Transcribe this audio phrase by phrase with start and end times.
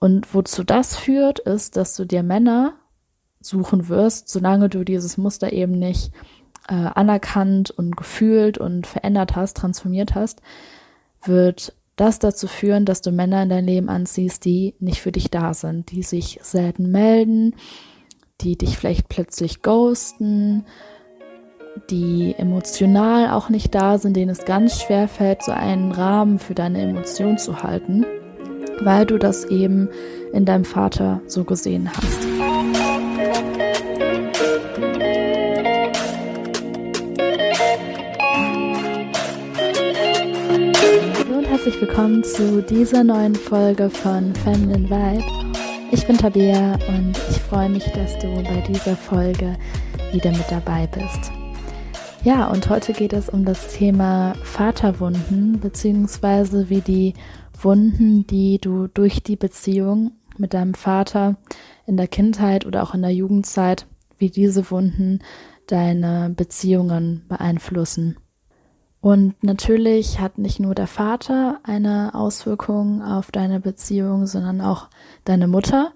[0.00, 2.72] Und wozu das führt, ist, dass du dir Männer
[3.40, 6.12] suchen wirst, solange du dieses Muster eben nicht
[6.68, 10.40] äh, anerkannt und gefühlt und verändert hast, transformiert hast,
[11.22, 15.30] wird das dazu führen, dass du Männer in dein Leben anziehst, die nicht für dich
[15.30, 17.54] da sind, die sich selten melden,
[18.40, 20.64] die dich vielleicht plötzlich ghosten,
[21.90, 26.54] die emotional auch nicht da sind, denen es ganz schwer fällt, so einen Rahmen für
[26.54, 28.06] deine Emotion zu halten,
[28.80, 29.88] weil du das eben
[30.32, 32.26] in deinem Vater so gesehen hast.
[41.28, 45.24] und herzlich willkommen zu dieser neuen Folge von Feminine Vibe.
[45.92, 49.56] Ich bin Tabea und ich freue mich, dass du bei dieser Folge
[50.12, 51.30] wieder mit dabei bist.
[52.22, 57.14] Ja, und heute geht es um das Thema Vaterwunden, beziehungsweise wie die
[57.64, 61.36] Wunden, die du durch die Beziehung mit deinem Vater
[61.86, 63.86] in der Kindheit oder auch in der Jugendzeit,
[64.18, 65.20] wie diese Wunden
[65.66, 68.16] deine Beziehungen beeinflussen.
[69.00, 74.88] Und natürlich hat nicht nur der Vater eine Auswirkung auf deine Beziehung, sondern auch
[75.24, 75.92] deine Mutter.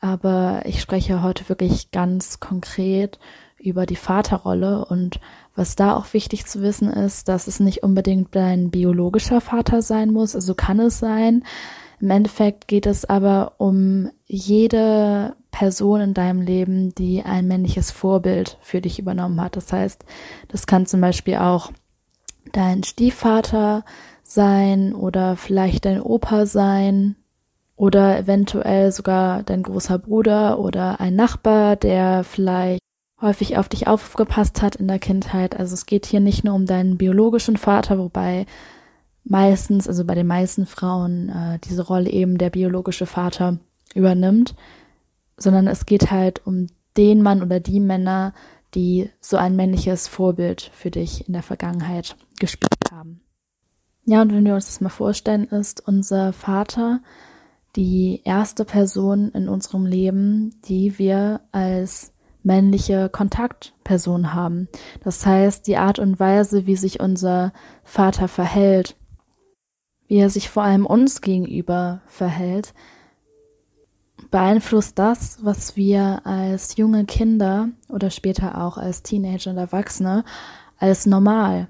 [0.00, 3.18] Aber ich spreche heute wirklich ganz konkret
[3.66, 5.20] über die Vaterrolle und
[5.54, 10.12] was da auch wichtig zu wissen ist, dass es nicht unbedingt dein biologischer Vater sein
[10.12, 11.44] muss, also kann es sein.
[12.00, 18.58] Im Endeffekt geht es aber um jede Person in deinem Leben, die ein männliches Vorbild
[18.60, 19.56] für dich übernommen hat.
[19.56, 20.04] Das heißt,
[20.48, 21.72] das kann zum Beispiel auch
[22.52, 23.84] dein Stiefvater
[24.22, 27.16] sein oder vielleicht dein Opa sein
[27.76, 32.80] oder eventuell sogar dein großer Bruder oder ein Nachbar, der vielleicht
[33.20, 35.58] häufig auf dich aufgepasst hat in der Kindheit.
[35.58, 38.46] Also es geht hier nicht nur um deinen biologischen Vater, wobei
[39.24, 43.58] meistens, also bei den meisten Frauen, äh, diese Rolle eben der biologische Vater
[43.94, 44.54] übernimmt,
[45.36, 48.32] sondern es geht halt um den Mann oder die Männer,
[48.74, 53.20] die so ein männliches Vorbild für dich in der Vergangenheit gespielt haben.
[54.04, 57.00] Ja, und wenn wir uns das mal vorstellen, ist unser Vater
[57.74, 62.12] die erste Person in unserem Leben, die wir als
[62.46, 64.68] männliche Kontaktperson haben.
[65.02, 67.52] Das heißt, die Art und Weise, wie sich unser
[67.82, 68.96] Vater verhält,
[70.06, 72.72] wie er sich vor allem uns gegenüber verhält,
[74.30, 80.24] beeinflusst das, was wir als junge Kinder oder später auch als Teenager und Erwachsene
[80.78, 81.68] als normal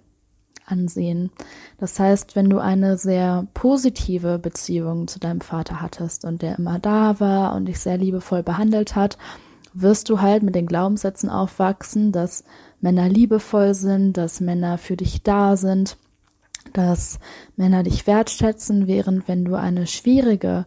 [0.66, 1.30] ansehen.
[1.78, 6.78] Das heißt, wenn du eine sehr positive Beziehung zu deinem Vater hattest und der immer
[6.78, 9.16] da war und dich sehr liebevoll behandelt hat,
[9.78, 12.44] wirst du halt mit den Glaubenssätzen aufwachsen, dass
[12.80, 15.96] Männer liebevoll sind, dass Männer für dich da sind,
[16.72, 17.18] dass
[17.56, 20.66] Männer dich wertschätzen, während wenn du eine schwierige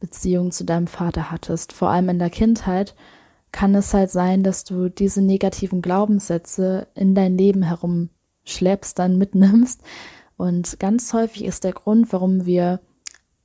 [0.00, 2.94] Beziehung zu deinem Vater hattest, vor allem in der Kindheit,
[3.52, 9.82] kann es halt sein, dass du diese negativen Glaubenssätze in dein Leben herumschleppst, dann mitnimmst.
[10.36, 12.80] Und ganz häufig ist der Grund, warum wir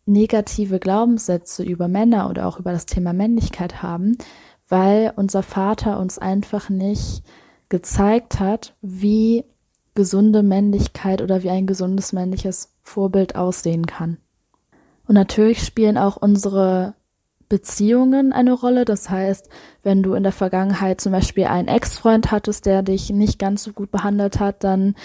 [0.05, 4.17] negative Glaubenssätze über Männer oder auch über das Thema Männlichkeit haben,
[4.73, 7.21] weil unser Vater uns einfach nicht
[7.69, 9.45] gezeigt hat, wie
[9.93, 14.17] gesunde Männlichkeit oder wie ein gesundes männliches Vorbild aussehen kann.
[15.07, 16.95] Und natürlich spielen auch unsere
[17.49, 18.83] Beziehungen eine Rolle.
[18.83, 19.47] Das heißt,
[19.83, 23.73] wenn du in der Vergangenheit zum Beispiel einen Ex-Freund hattest, der dich nicht ganz so
[23.73, 24.95] gut behandelt hat, dann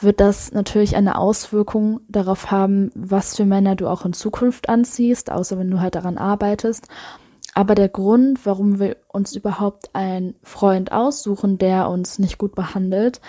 [0.00, 5.30] wird das natürlich eine Auswirkung darauf haben, was für Männer du auch in Zukunft anziehst,
[5.30, 6.88] außer wenn du halt daran arbeitest.
[7.54, 13.20] Aber der Grund, warum wir uns überhaupt einen Freund aussuchen, der uns nicht gut behandelt,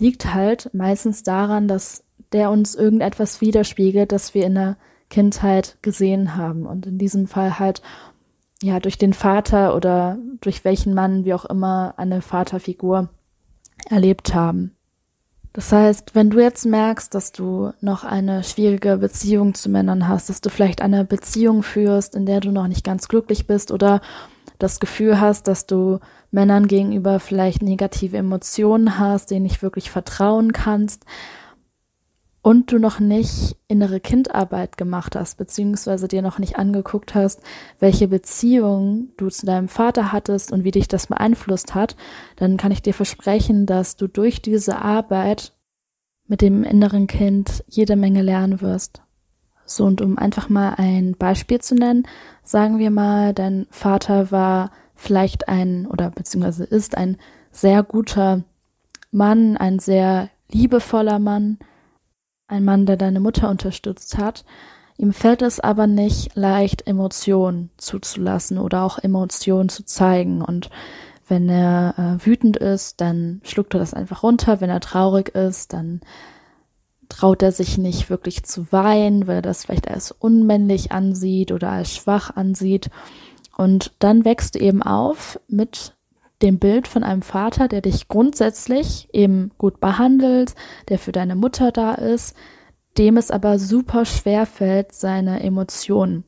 [0.00, 2.02] liegt halt meistens daran, dass
[2.32, 4.76] der uns irgendetwas widerspiegelt, das wir in der
[5.10, 6.66] Kindheit gesehen haben.
[6.66, 7.82] Und in diesem Fall halt,
[8.62, 13.10] ja, durch den Vater oder durch welchen Mann, wie auch immer, eine Vaterfigur
[13.90, 14.74] erlebt haben.
[15.54, 20.28] Das heißt, wenn du jetzt merkst, dass du noch eine schwierige Beziehung zu Männern hast,
[20.28, 24.00] dass du vielleicht eine Beziehung führst, in der du noch nicht ganz glücklich bist oder
[24.58, 26.00] das Gefühl hast, dass du
[26.32, 31.04] Männern gegenüber vielleicht negative Emotionen hast, denen nicht wirklich vertrauen kannst,
[32.44, 37.40] und du noch nicht innere Kindarbeit gemacht hast, beziehungsweise dir noch nicht angeguckt hast,
[37.78, 41.96] welche Beziehung du zu deinem Vater hattest und wie dich das beeinflusst hat,
[42.36, 45.54] dann kann ich dir versprechen, dass du durch diese Arbeit
[46.26, 49.00] mit dem inneren Kind jede Menge lernen wirst.
[49.64, 52.06] So, und um einfach mal ein Beispiel zu nennen,
[52.42, 57.16] sagen wir mal, dein Vater war vielleicht ein oder beziehungsweise ist ein
[57.50, 58.44] sehr guter
[59.10, 61.58] Mann, ein sehr liebevoller Mann,
[62.46, 64.44] ein Mann, der deine Mutter unterstützt hat,
[64.96, 70.40] Ihm fällt es aber nicht leicht, Emotionen zuzulassen oder auch Emotionen zu zeigen.
[70.40, 70.70] Und
[71.26, 74.60] wenn er äh, wütend ist, dann schluckt er das einfach runter.
[74.60, 76.00] Wenn er traurig ist, dann
[77.08, 81.70] traut er sich nicht wirklich zu weinen, weil er das vielleicht als unmännlich ansieht oder
[81.70, 82.88] als schwach ansieht.
[83.56, 85.94] Und dann wächst eben auf mit
[86.44, 90.54] dem Bild von einem Vater, der dich grundsätzlich eben gut behandelt,
[90.88, 92.36] der für deine Mutter da ist,
[92.98, 96.24] dem es aber super schwer fällt, seine Emotionen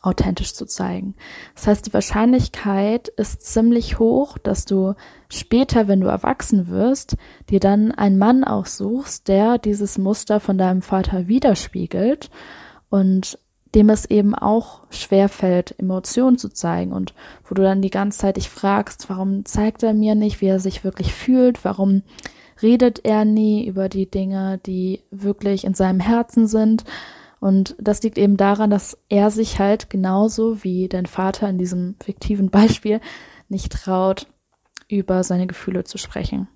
[0.00, 1.14] authentisch zu zeigen.
[1.54, 4.94] Das heißt, die Wahrscheinlichkeit ist ziemlich hoch, dass du
[5.28, 7.16] später, wenn du erwachsen wirst,
[7.50, 12.30] dir dann einen Mann aussuchst, der dieses Muster von deinem Vater widerspiegelt
[12.90, 13.38] und
[13.74, 18.18] dem es eben auch schwer fällt, Emotionen zu zeigen und wo du dann die ganze
[18.18, 22.02] Zeit dich fragst, warum zeigt er mir nicht, wie er sich wirklich fühlt, warum
[22.62, 26.84] redet er nie über die Dinge, die wirklich in seinem Herzen sind.
[27.40, 31.94] Und das liegt eben daran, dass er sich halt genauso wie dein Vater in diesem
[32.02, 33.00] fiktiven Beispiel
[33.48, 34.26] nicht traut,
[34.88, 36.48] über seine Gefühle zu sprechen.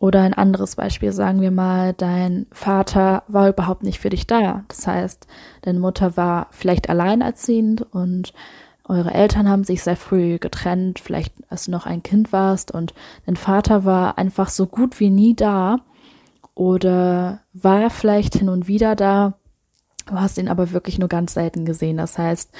[0.00, 4.64] Oder ein anderes Beispiel, sagen wir mal, dein Vater war überhaupt nicht für dich da.
[4.68, 5.26] Das heißt,
[5.60, 8.32] deine Mutter war vielleicht alleinerziehend und
[8.84, 12.94] eure Eltern haben sich sehr früh getrennt, vielleicht als du noch ein Kind warst und
[13.26, 15.80] dein Vater war einfach so gut wie nie da
[16.54, 19.34] oder war vielleicht hin und wieder da,
[20.06, 21.98] du hast ihn aber wirklich nur ganz selten gesehen.
[21.98, 22.50] Das heißt,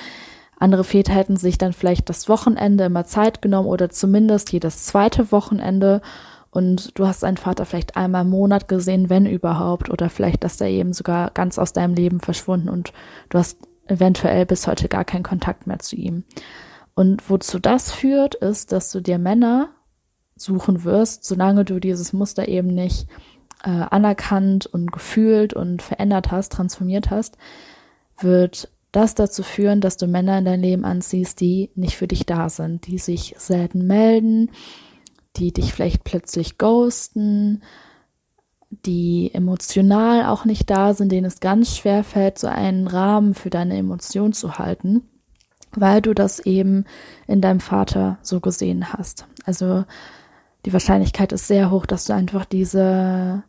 [0.59, 5.33] andere Väter hätten sich dann vielleicht das Wochenende immer Zeit genommen oder zumindest jedes zweite
[5.33, 6.03] Wochenende
[6.51, 10.61] und du hast deinen Vater vielleicht einmal im Monat gesehen, wenn überhaupt, oder vielleicht, dass
[10.61, 12.93] er eben sogar ganz aus deinem Leben verschwunden und
[13.29, 16.25] du hast eventuell bis heute gar keinen Kontakt mehr zu ihm.
[16.95, 19.71] Und wozu das führt, ist, dass du dir Männer
[20.37, 23.07] suchen wirst, solange du dieses Muster eben nicht
[23.65, 27.37] äh, anerkannt und gefühlt und verändert hast, transformiert hast,
[28.19, 32.27] wird das dazu führen, dass du Männer in dein Leben anziehst, die nicht für dich
[32.27, 34.51] da sind, die sich selten melden,
[35.37, 37.63] die dich vielleicht plötzlich ghosten,
[38.71, 43.51] die emotional auch nicht da sind, denen es ganz schwer fällt, so einen Rahmen für
[43.51, 45.03] deine Emotion zu halten,
[45.73, 46.85] weil du das eben
[47.27, 49.27] in deinem Vater so gesehen hast.
[49.45, 49.85] Also
[50.67, 53.43] die Wahrscheinlichkeit ist sehr hoch, dass du einfach diese,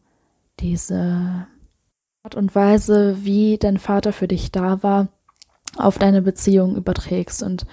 [0.60, 1.48] diese
[2.24, 5.10] Art und Weise, wie dein Vater für dich da war,
[5.78, 7.66] auf deine Beziehung überträgst und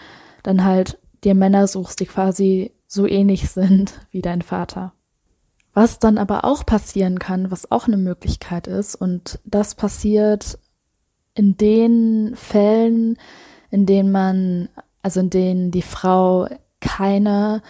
[0.42, 4.92] dann halt dir Männer suchst, die quasi so ähnlich sind wie dein Vater.
[5.74, 10.58] Was dann aber auch passieren kann, was auch eine Möglichkeit ist, und das passiert
[11.34, 13.16] in den Fällen,
[13.70, 14.70] in denen man,
[15.02, 16.48] also in denen die Frau
[16.80, 17.62] keine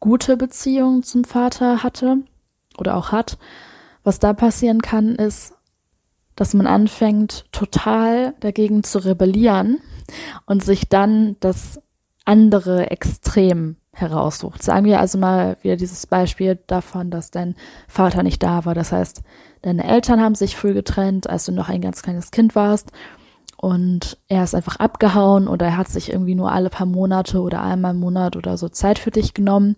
[0.00, 2.18] gute Beziehung zum Vater hatte
[2.76, 3.38] oder auch hat,
[4.02, 5.54] was da passieren kann, ist,
[6.34, 9.78] dass man anfängt, total dagegen zu rebellieren
[10.46, 11.80] und sich dann das
[12.24, 14.62] andere Extrem heraussucht.
[14.62, 17.54] Sagen wir also mal wieder dieses Beispiel davon, dass dein
[17.88, 18.74] Vater nicht da war.
[18.74, 19.22] Das heißt,
[19.62, 22.92] deine Eltern haben sich früh getrennt, als du noch ein ganz kleines Kind warst.
[23.56, 27.62] Und er ist einfach abgehauen oder er hat sich irgendwie nur alle paar Monate oder
[27.62, 29.76] einmal im Monat oder so Zeit für dich genommen.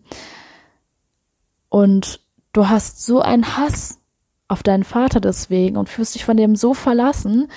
[1.68, 2.20] Und
[2.52, 4.00] du hast so einen Hass
[4.48, 7.48] auf deinen Vater deswegen und fühlst dich von dem so verlassen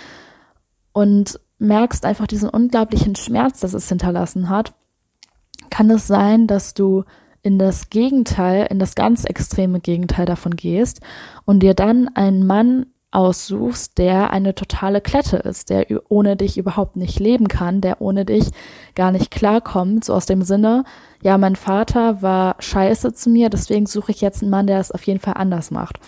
[0.92, 4.74] und merkst einfach diesen unglaublichen Schmerz, das es hinterlassen hat
[5.70, 7.04] kann es sein, dass du
[7.42, 11.02] in das Gegenteil, in das ganz extreme Gegenteil davon gehst
[11.46, 16.96] und dir dann einen Mann aussuchst, der eine totale Klette ist, der ohne dich überhaupt
[16.96, 18.52] nicht leben kann, der ohne dich
[18.94, 20.84] gar nicht klarkommt, so aus dem Sinne,
[21.24, 24.92] ja, mein Vater war scheiße zu mir, deswegen suche ich jetzt einen Mann, der es
[24.92, 26.00] auf jeden Fall anders macht.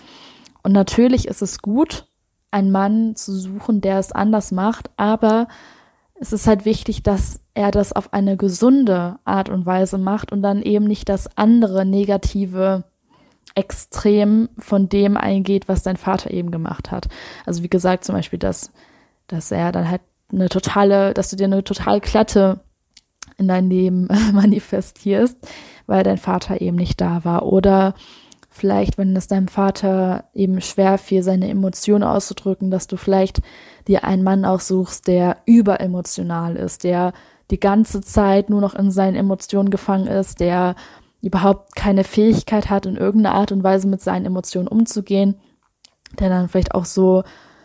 [0.62, 2.06] Und natürlich ist es gut,
[2.52, 5.48] einen Mann zu suchen, der es anders macht, aber
[6.20, 10.42] es ist halt wichtig, dass er das auf eine gesunde Art und Weise macht und
[10.42, 12.84] dann eben nicht das andere negative
[13.54, 17.08] Extrem von dem eingeht, was dein Vater eben gemacht hat.
[17.44, 18.72] Also wie gesagt, zum Beispiel, dass,
[19.26, 20.00] dass er dann halt
[20.32, 22.60] eine totale, dass du dir eine total glatte
[23.36, 25.36] in dein Leben manifestierst,
[25.86, 27.44] weil dein Vater eben nicht da war.
[27.44, 27.94] Oder
[28.48, 33.42] vielleicht, wenn es deinem Vater eben schwer fiel, seine Emotionen auszudrücken, dass du vielleicht
[33.86, 37.12] dir einen Mann aussuchst, der überemotional ist, der
[37.50, 40.74] die ganze Zeit nur noch in seinen Emotionen gefangen ist, der
[41.20, 45.40] überhaupt keine Fähigkeit hat, in irgendeiner Art und Weise mit seinen Emotionen umzugehen,
[46.18, 47.22] der dann vielleicht auch so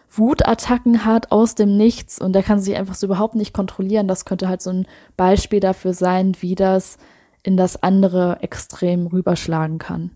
[0.10, 4.08] Wutattacken hat aus dem Nichts und der kann sich einfach so überhaupt nicht kontrollieren.
[4.08, 6.98] Das könnte halt so ein Beispiel dafür sein, wie das
[7.44, 10.12] in das andere Extrem rüberschlagen kann.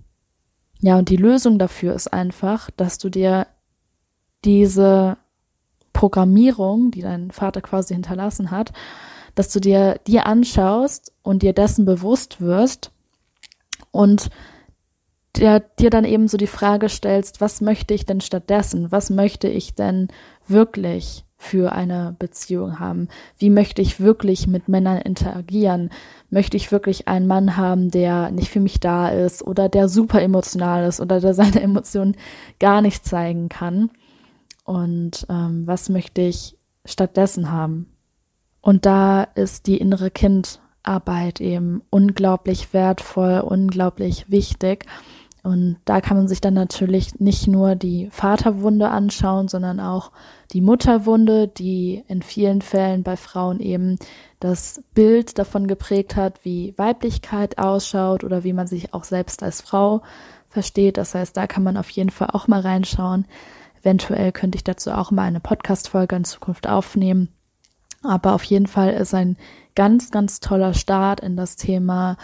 [0.80, 3.48] Ja, und die Lösung dafür ist einfach, dass du dir
[4.44, 5.18] diese
[5.94, 8.72] Programmierung, die dein Vater quasi hinterlassen hat,
[9.36, 12.92] dass du dir die anschaust und dir dessen bewusst wirst
[13.92, 14.30] und
[15.38, 18.92] der, dir dann eben so die Frage stellst, was möchte ich denn stattdessen?
[18.92, 20.10] Was möchte ich denn
[20.48, 23.08] wirklich für eine Beziehung haben?
[23.38, 25.90] Wie möchte ich wirklich mit Männern interagieren?
[26.30, 30.22] Möchte ich wirklich einen Mann haben, der nicht für mich da ist oder der super
[30.22, 32.16] emotional ist oder der seine Emotionen
[32.60, 33.90] gar nicht zeigen kann?
[34.66, 37.88] Und ähm, was möchte ich stattdessen haben?
[38.62, 44.86] Und da ist die innere Kindarbeit eben unglaublich wertvoll, unglaublich wichtig.
[45.44, 50.12] Und da kann man sich dann natürlich nicht nur die Vaterwunde anschauen, sondern auch
[50.53, 53.98] die Mutterwunde, die in vielen Fällen bei Frauen eben
[54.39, 59.62] das Bild davon geprägt hat, wie Weiblichkeit ausschaut oder wie man sich auch selbst als
[59.62, 60.03] Frau
[60.50, 60.98] versteht.
[60.98, 63.25] Das heißt, da kann man auf jeden Fall auch mal reinschauen.
[63.82, 67.30] Eventuell könnte ich dazu auch mal eine Podcast-Folge in Zukunft aufnehmen.
[68.03, 69.38] Aber auf jeden Fall ist ein
[69.75, 72.17] ganz, ganz toller Start in das Thema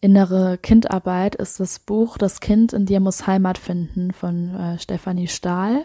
[0.00, 5.28] innere Kindarbeit ist das Buch Das Kind in dir muss Heimat finden von äh, Stefanie
[5.28, 5.84] Stahl.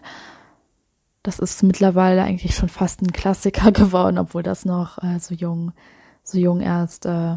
[1.21, 5.73] Das ist mittlerweile eigentlich schon fast ein Klassiker geworden, obwohl das noch äh, so jung,
[6.23, 7.35] so jung erst äh,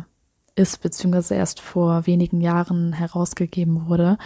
[0.55, 4.19] ist, beziehungsweise erst vor wenigen Jahren herausgegeben wurde.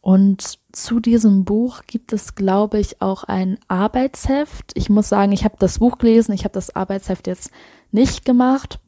[0.00, 4.72] Und zu diesem Buch gibt es, glaube ich, auch ein Arbeitsheft.
[4.74, 7.50] Ich muss sagen, ich habe das Buch gelesen, ich habe das Arbeitsheft jetzt
[7.90, 8.80] nicht gemacht.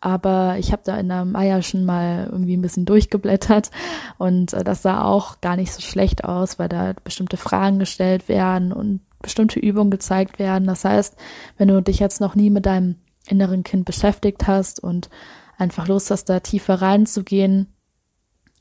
[0.00, 3.70] Aber ich habe da in der Maya schon mal irgendwie ein bisschen durchgeblättert
[4.18, 8.28] und äh, das sah auch gar nicht so schlecht aus, weil da bestimmte Fragen gestellt
[8.28, 10.66] werden und bestimmte Übungen gezeigt werden.
[10.66, 11.16] Das heißt,
[11.56, 12.96] wenn du dich jetzt noch nie mit deinem
[13.26, 15.08] inneren Kind beschäftigt hast und
[15.56, 17.72] einfach Lust hast, da tiefer reinzugehen,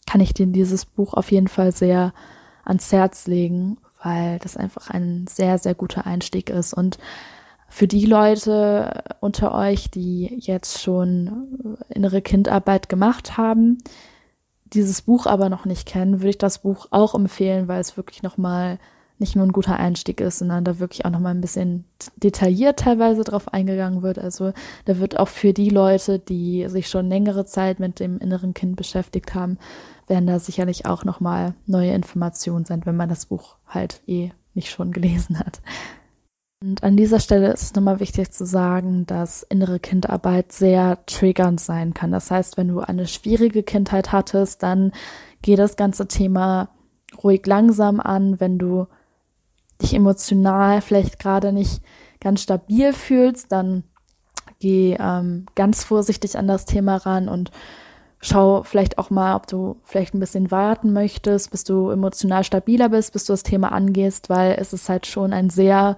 [0.05, 2.13] kann ich dir dieses Buch auf jeden Fall sehr
[2.63, 6.73] ans Herz legen, weil das einfach ein sehr, sehr guter Einstieg ist.
[6.73, 6.97] Und
[7.67, 13.79] für die Leute unter euch, die jetzt schon innere Kindarbeit gemacht haben,
[14.65, 18.23] dieses Buch aber noch nicht kennen, würde ich das Buch auch empfehlen, weil es wirklich
[18.23, 18.79] nochmal
[19.17, 21.85] nicht nur ein guter Einstieg ist, sondern da wirklich auch nochmal ein bisschen
[22.17, 24.19] detailliert teilweise drauf eingegangen wird.
[24.19, 24.51] Also
[24.85, 28.75] da wird auch für die Leute, die sich schon längere Zeit mit dem inneren Kind
[28.75, 29.57] beschäftigt haben,
[30.07, 34.69] werden da sicherlich auch nochmal neue Informationen sein, wenn man das Buch halt eh nicht
[34.69, 35.61] schon gelesen hat.
[36.61, 41.59] Und an dieser Stelle ist es nochmal wichtig zu sagen, dass innere Kindarbeit sehr triggernd
[41.59, 42.11] sein kann.
[42.11, 44.91] Das heißt, wenn du eine schwierige Kindheit hattest, dann
[45.41, 46.69] geh das ganze Thema
[47.23, 48.39] ruhig langsam an.
[48.39, 48.87] Wenn du
[49.81, 51.81] dich emotional vielleicht gerade nicht
[52.19, 53.83] ganz stabil fühlst, dann
[54.59, 57.51] geh ähm, ganz vorsichtig an das Thema ran und
[58.25, 62.89] schau vielleicht auch mal, ob du vielleicht ein bisschen warten möchtest, bis du emotional stabiler
[62.89, 65.97] bist, bis du das Thema angehst, weil es ist halt schon ein sehr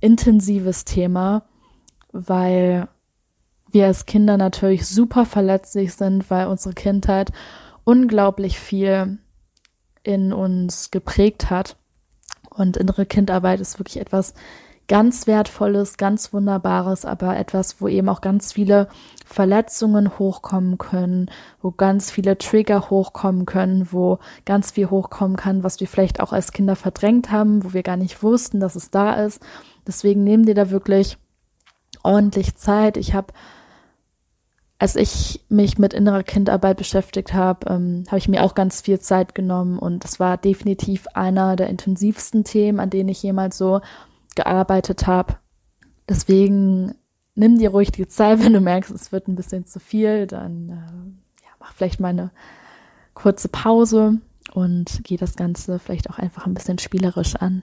[0.00, 1.42] intensives Thema,
[2.12, 2.88] weil
[3.70, 7.32] wir als Kinder natürlich super verletzlich sind, weil unsere Kindheit
[7.82, 9.18] unglaublich viel
[10.04, 11.76] in uns geprägt hat.
[12.50, 14.34] Und innere Kindarbeit ist wirklich etwas
[14.88, 18.88] ganz Wertvolles, ganz Wunderbares, aber etwas, wo eben auch ganz viele
[19.24, 21.30] Verletzungen hochkommen können,
[21.62, 26.32] wo ganz viele Trigger hochkommen können, wo ganz viel hochkommen kann, was wir vielleicht auch
[26.32, 29.40] als Kinder verdrängt haben, wo wir gar nicht wussten, dass es da ist.
[29.86, 31.16] Deswegen nehmen dir da wirklich
[32.02, 32.98] ordentlich Zeit.
[32.98, 33.32] Ich habe,
[34.78, 39.00] als ich mich mit innerer Kindarbeit beschäftigt habe, ähm, habe ich mir auch ganz viel
[39.00, 43.80] Zeit genommen und das war definitiv einer der intensivsten Themen, an denen ich jemals so
[44.34, 45.36] gearbeitet habe.
[46.08, 46.94] Deswegen
[47.34, 50.68] nimm dir ruhig die Zeit, wenn du merkst, es wird ein bisschen zu viel, dann
[50.68, 52.30] äh, ja, mach vielleicht mal eine
[53.14, 54.20] kurze Pause
[54.52, 57.62] und geh das Ganze vielleicht auch einfach ein bisschen spielerisch an.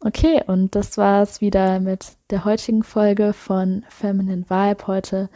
[0.00, 4.86] Okay, und das war's wieder mit der heutigen Folge von Feminine Vibe.
[4.88, 5.30] Heute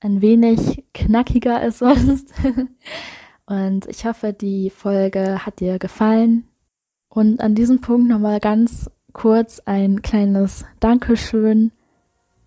[0.00, 2.32] ein wenig knackiger als sonst.
[3.46, 6.46] und ich hoffe, die Folge hat dir gefallen.
[7.08, 11.72] Und an diesem Punkt nochmal ganz kurz ein kleines Dankeschön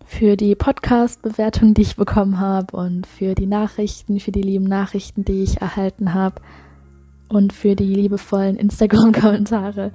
[0.04, 5.24] für die Podcast-Bewertung, die ich bekommen habe und für die Nachrichten, für die lieben Nachrichten,
[5.24, 6.40] die ich erhalten habe
[7.28, 9.90] und für die liebevollen Instagram-Kommentare.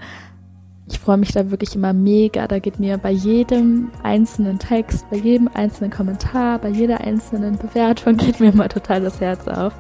[0.90, 2.46] Ich freue mich da wirklich immer mega.
[2.46, 8.18] Da geht mir bei jedem einzelnen Text, bei jedem einzelnen Kommentar, bei jeder einzelnen Bewertung
[8.18, 9.74] geht mir immer total das Herz auf.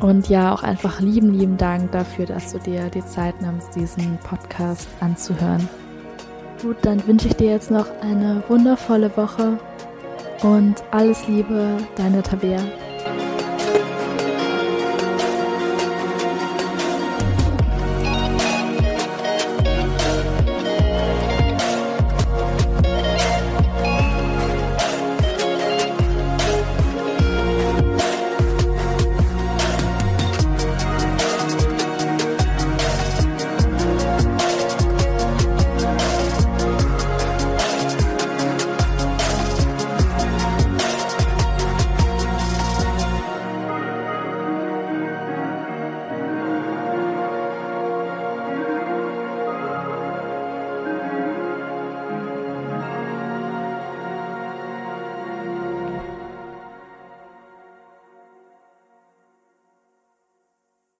[0.00, 4.16] Und ja, auch einfach lieben, lieben Dank dafür, dass du dir die Zeit nimmst, diesen
[4.20, 5.68] Podcast anzuhören.
[6.62, 9.58] Gut, dann wünsche ich dir jetzt noch eine wundervolle Woche
[10.42, 12.60] und alles Liebe, deine Tabea.